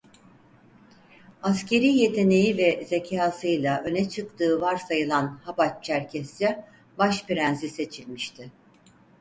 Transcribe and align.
Askerî 1.43 1.87
yeteneği 1.91 2.57
ve 2.57 2.85
zekâsıyla 2.85 3.81
öne 3.85 4.09
çıktığı 4.09 4.61
varsayılan 4.61 5.39
Hapaç 5.43 5.83
Çerkesya 5.83 6.67
Baş 6.97 7.25
Prensi 7.25 7.69
seçilmişti. 7.69 8.51